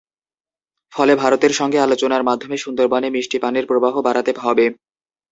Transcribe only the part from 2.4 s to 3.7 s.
সুন্দরবনে মিষ্টি পানির